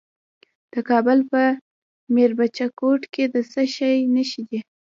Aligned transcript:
د 0.73 0.75
کابل 0.89 1.19
په 1.31 1.41
میربچه 2.13 2.65
کوټ 2.79 3.01
کې 3.13 3.23
د 3.33 3.35
څه 3.51 3.61
شي 3.75 3.95
نښې 4.13 4.41
دي؟ 4.49 4.59